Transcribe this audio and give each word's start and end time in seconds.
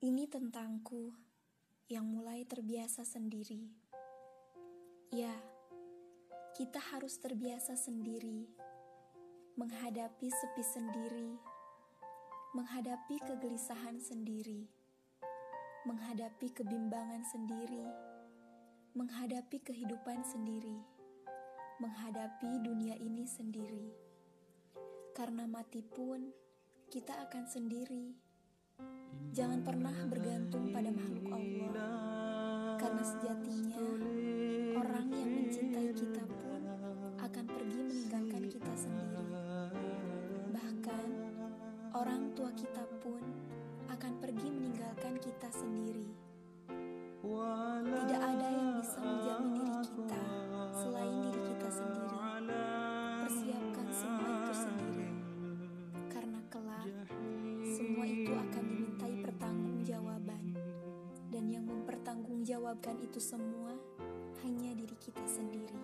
Ini 0.00 0.32
tentangku 0.32 1.12
yang 1.92 2.08
mulai 2.08 2.48
terbiasa 2.48 3.04
sendiri. 3.04 3.68
Ya, 5.12 5.36
kita 6.56 6.80
harus 6.80 7.20
terbiasa 7.20 7.76
sendiri 7.76 8.48
menghadapi 9.60 10.32
sepi 10.32 10.64
sendiri, 10.64 11.36
menghadapi 12.56 13.20
kegelisahan 13.28 14.00
sendiri, 14.00 14.64
menghadapi 15.84 16.48
kebimbangan 16.48 17.20
sendiri, 17.28 17.84
menghadapi 18.96 19.60
kehidupan 19.60 20.24
sendiri, 20.24 20.80
menghadapi 21.76 22.56
dunia 22.64 22.96
ini 22.96 23.28
sendiri. 23.28 23.92
Karena 25.12 25.44
mati 25.44 25.84
pun 25.84 26.32
kita 26.88 27.20
akan 27.28 27.44
sendiri 27.44 28.29
Jangan 29.30 29.62
pernah 29.62 29.94
bergantung 30.10 30.74
pada 30.74 30.90
makhluk 30.90 31.30
Allah, 31.30 32.76
karena 32.82 33.02
sejatinya 33.06 33.78
orang 34.74 35.06
yang 35.14 35.30
mencintai 35.30 35.90
kita 35.94 36.22
pun 36.26 36.60
akan 37.16 37.44
pergi 37.46 37.80
meninggalkan 37.80 38.42
kita 38.50 38.72
sendiri. 38.74 39.22
Bahkan 40.50 41.06
orang 41.94 42.34
tua 42.34 42.50
kita 42.58 42.84
pun 43.00 43.22
mempertanggungjawabkan 62.50 62.98
itu 63.06 63.22
semua 63.22 63.78
hanya 64.42 64.74
diri 64.74 64.96
kita 64.98 65.22
sendiri. 65.22 65.79